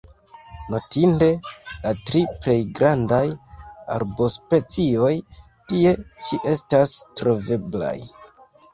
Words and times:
Notinde, 0.75 1.27
la 1.83 1.91
tri 2.07 2.21
plej 2.45 2.57
grandaj 2.81 3.21
arbospecioj 3.99 5.15
tie 5.37 5.97
ĉi 6.03 6.45
estas 6.57 7.01
troveblaj. 7.23 7.97